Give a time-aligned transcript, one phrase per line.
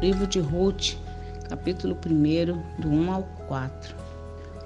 [0.00, 0.94] Livro de Ruth,
[1.46, 3.94] capítulo 1, do 1 ao 4.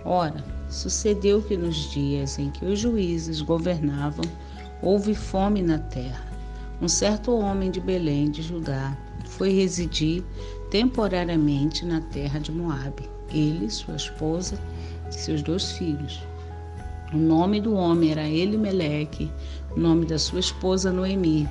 [0.04, 4.25] Ora, sucedeu que nos dias em que os juízes governavam,
[4.81, 6.25] houve fome na terra.
[6.81, 10.22] Um certo homem de Belém de Judá foi residir
[10.71, 13.11] temporariamente na terra de Moabe.
[13.33, 14.57] Ele, sua esposa
[15.11, 16.23] e seus dois filhos.
[17.12, 19.29] O nome do homem era Elimeleque,
[19.77, 21.48] o nome da sua esposa Noemi,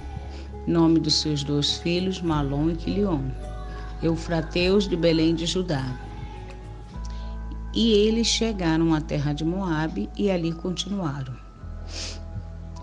[0.66, 3.24] nome dos seus dois filhos Malom e Quilion,
[4.04, 5.98] eufrateus de Belém de Judá.
[7.74, 11.34] E eles chegaram à terra de Moabe e ali continuaram.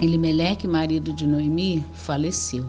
[0.00, 2.66] Elimeleque, marido de Noemi, faleceu,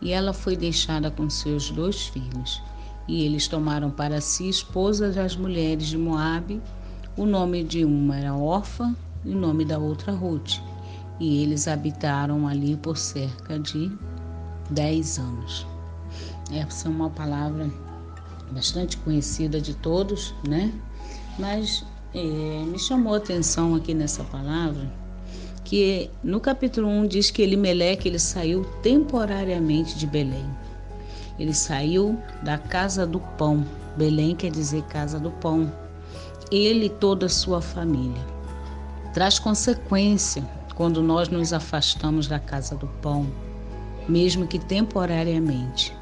[0.00, 2.62] e ela foi deixada com seus dois filhos.
[3.08, 6.60] E eles tomaram para si esposas das mulheres de Moabe.
[7.16, 10.60] O nome de uma era Orfa e o nome da outra Ruth.
[11.18, 13.90] E eles habitaram ali por cerca de
[14.70, 15.66] dez anos.
[16.52, 17.70] Essa é uma palavra
[18.50, 20.72] bastante conhecida de todos, né?
[21.38, 24.90] Mas é, me chamou a atenção aqui nessa palavra
[25.64, 30.44] que no capítulo 1 diz que Elimeleque ele saiu temporariamente de Belém.
[31.38, 33.64] Ele saiu da casa do pão.
[33.96, 35.72] Belém quer dizer casa do pão.
[36.50, 38.20] Ele e toda a sua família.
[39.14, 40.42] Traz consequência
[40.74, 43.26] quando nós nos afastamos da casa do pão,
[44.08, 45.94] mesmo que temporariamente.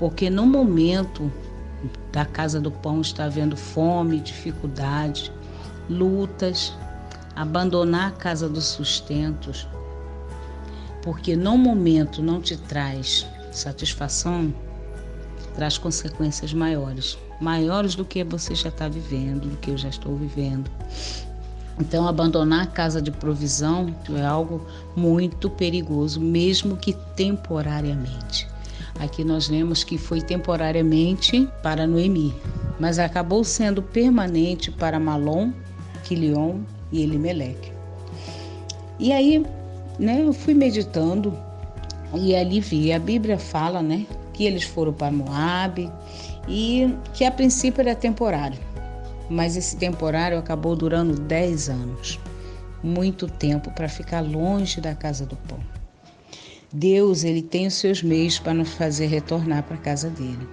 [0.00, 1.30] Porque no momento
[2.10, 5.30] da casa do pão está havendo fome, dificuldade,
[5.90, 6.72] lutas,
[7.36, 9.68] abandonar a casa dos sustentos,
[11.02, 14.54] porque no momento não te traz satisfação,
[15.54, 20.16] traz consequências maiores, maiores do que você já está vivendo, do que eu já estou
[20.16, 20.70] vivendo.
[21.78, 28.48] Então, abandonar a casa de provisão é algo muito perigoso, mesmo que temporariamente.
[28.98, 32.34] Aqui nós lemos que foi temporariamente para Noemi,
[32.78, 35.52] mas acabou sendo permanente para Malom,
[36.04, 37.72] Quilion e Elimeleque.
[38.98, 39.44] E aí,
[39.98, 41.36] né, eu fui meditando
[42.14, 45.90] e ali vi, a Bíblia fala, né, que eles foram para Moabe
[46.48, 48.58] e que a princípio era temporário,
[49.28, 52.18] mas esse temporário acabou durando 10 anos.
[52.82, 55.58] Muito tempo para ficar longe da casa do pão.
[56.72, 60.48] Deus, ele tem os seus meios para nos fazer retornar para a casa dele,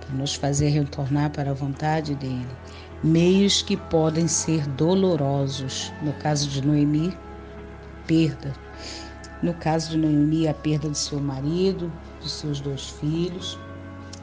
[0.00, 2.48] para nos fazer retornar para a vontade dele.
[3.02, 5.92] Meios que podem ser dolorosos.
[6.02, 7.16] No caso de Noemi,
[8.06, 8.52] perda
[9.42, 13.58] no caso de Noemi, a perda de seu marido, de seus dois filhos,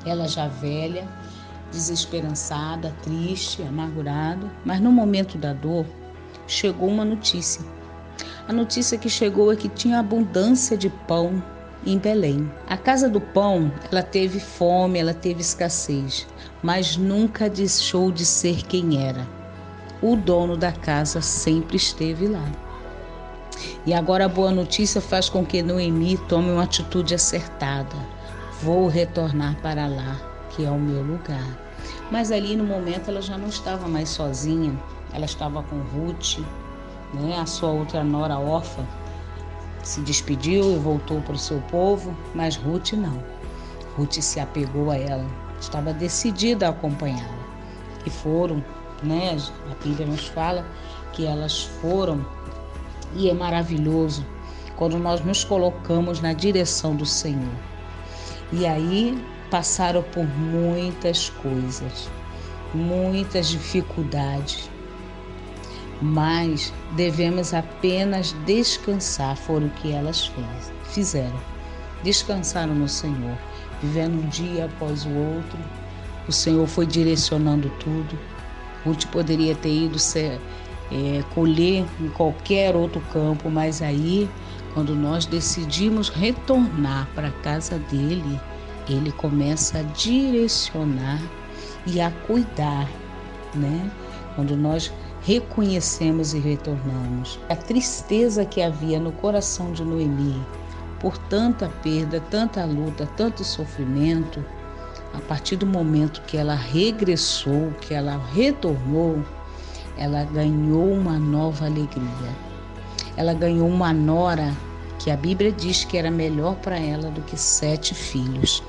[0.06, 1.08] ela já velha,
[1.72, 5.86] desesperançada, triste, amargurada, mas no momento da dor
[6.46, 7.66] chegou uma notícia.
[8.48, 11.44] A notícia que chegou é que tinha abundância de pão
[11.86, 12.50] em Belém.
[12.66, 16.26] A casa do pão, ela teve fome, ela teve escassez,
[16.64, 19.28] mas nunca deixou de ser quem era.
[20.02, 22.50] O dono da casa sempre esteve lá.
[23.86, 27.98] E agora a boa notícia faz com que Noemi tome uma atitude acertada.
[28.62, 30.22] Vou retornar para lá,
[30.52, 31.46] que é o meu lugar.
[32.10, 34.74] Mas ali no momento ela já não estava mais sozinha,
[35.12, 36.40] ela estava com Ruth,
[37.14, 37.38] né?
[37.40, 38.86] a sua outra nora órfã.
[39.84, 43.24] Se despediu e voltou para o seu povo, mas Ruth não.
[43.96, 45.26] Ruth se apegou a ela,
[45.60, 47.48] estava decidida a acompanhá-la.
[48.06, 48.64] E foram,
[49.02, 49.38] né?
[49.72, 50.66] A Bíblia nos fala
[51.14, 52.26] que elas foram
[53.16, 54.26] e é maravilhoso
[54.76, 57.56] quando nós nos colocamos na direção do Senhor.
[58.52, 62.10] E aí passaram por muitas coisas,
[62.74, 64.70] muitas dificuldades,
[66.02, 71.40] mas devemos apenas descansar, foram o que elas fez, fizeram.
[72.04, 73.38] Descansaram no Senhor,
[73.82, 75.58] vivendo um dia após o outro.
[76.28, 78.18] O Senhor foi direcionando tudo.
[78.86, 80.40] Ruth poderia ter ido ser
[80.92, 84.30] é, colher em qualquer outro campo, mas aí,
[84.74, 88.40] quando nós decidimos retornar para a casa dele,
[88.88, 91.22] ele começa a direcionar
[91.86, 92.88] e a cuidar,
[93.54, 93.92] né?
[94.36, 94.92] Quando nós
[95.28, 97.38] reconhecemos e retornamos.
[97.50, 100.42] A tristeza que havia no coração de Noemi
[101.02, 104.42] por tanta perda, tanta luta, tanto sofrimento,
[105.14, 109.22] a partir do momento que ela regressou, que ela retornou,
[109.98, 112.32] ela ganhou uma nova alegria.
[113.18, 114.54] Ela ganhou uma nora
[114.98, 118.64] que a Bíblia diz que era melhor para ela do que sete filhos.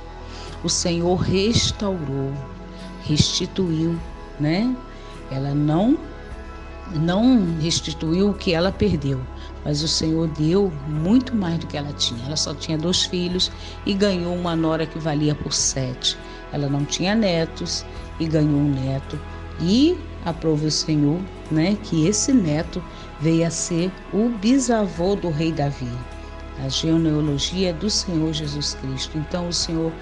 [0.64, 2.32] O Senhor restaurou,
[3.04, 3.96] restituiu,
[4.40, 4.76] né?
[5.30, 6.07] Ela não
[6.94, 9.20] não restituiu o que ela perdeu,
[9.64, 12.24] mas o Senhor deu muito mais do que ela tinha.
[12.26, 13.50] Ela só tinha dois filhos
[13.84, 16.16] e ganhou uma nora que valia por sete.
[16.52, 17.84] Ela não tinha netos
[18.18, 19.18] e ganhou um neto.
[19.60, 21.20] E aprove o Senhor,
[21.50, 22.82] né, que esse neto
[23.20, 25.90] veio a ser o bisavô do rei Davi.
[26.64, 29.16] A genealogia do Senhor Jesus Cristo.
[29.16, 29.92] Então o Senhor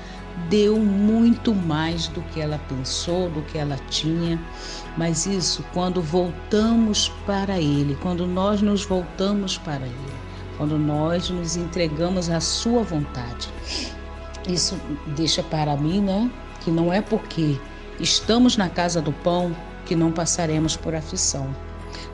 [0.49, 4.41] deu muito mais do que ela pensou, do que ela tinha.
[4.97, 10.15] Mas isso quando voltamos para Ele, quando nós nos voltamos para Ele,
[10.57, 13.49] quando nós nos entregamos à Sua vontade.
[14.49, 14.79] Isso
[15.09, 16.31] deixa para mim, né,
[16.61, 17.59] que não é porque
[17.99, 19.55] estamos na casa do pão
[19.85, 21.66] que não passaremos por aflição.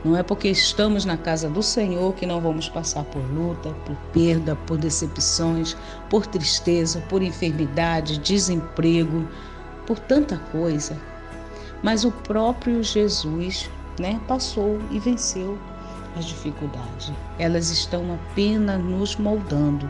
[0.04, 3.94] Não é porque estamos na casa do Senhor que não vamos passar por luta, por
[4.12, 5.76] perda, por decepções,
[6.10, 9.28] por tristeza, por enfermidade, desemprego,
[9.86, 10.98] por tanta coisa.
[11.84, 15.56] Mas o próprio Jesus, né, passou e venceu
[16.16, 17.12] as dificuldades.
[17.38, 19.88] Elas estão apenas nos moldando.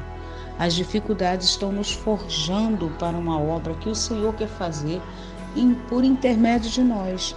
[0.58, 5.00] As dificuldades estão nos forjando para uma obra que o Senhor quer fazer
[5.88, 7.34] por intermédio de nós.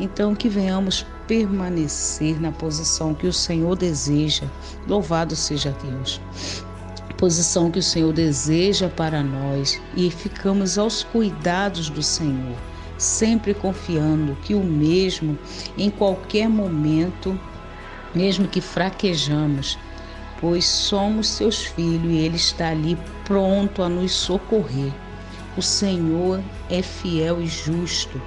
[0.00, 4.46] Então, que venhamos permanecer na posição que o Senhor deseja.
[4.86, 6.20] Louvado seja Deus.
[7.16, 12.56] Posição que o Senhor deseja para nós e ficamos aos cuidados do Senhor,
[12.98, 15.38] sempre confiando que o mesmo,
[15.78, 17.38] em qualquer momento,
[18.14, 19.78] mesmo que fraquejamos,
[20.40, 24.92] pois somos seus filhos e Ele está ali pronto a nos socorrer.
[25.56, 28.20] O Senhor é fiel e justo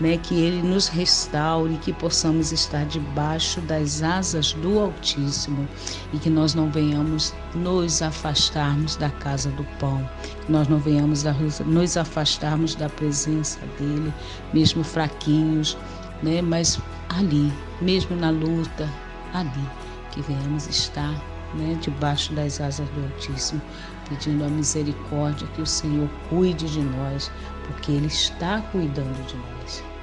[0.00, 5.68] né, que Ele nos restaure, que possamos estar debaixo das asas do Altíssimo
[6.12, 10.08] e que nós não venhamos nos afastarmos da casa do pão,
[10.44, 11.24] que nós não venhamos
[11.66, 14.12] nos afastarmos da presença dEle,
[14.52, 15.76] mesmo fraquinhos,
[16.22, 18.88] né, mas ali, mesmo na luta,
[19.32, 19.68] ali,
[20.10, 23.62] que venhamos estar né, debaixo das asas do Altíssimo,
[24.08, 27.30] pedindo a misericórdia que o Senhor cuide de nós,
[27.66, 29.93] porque Ele está cuidando de nós.